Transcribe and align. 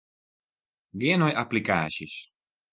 Gean 0.99 1.19
nei 1.21 1.33
applikaasjes. 1.43 2.15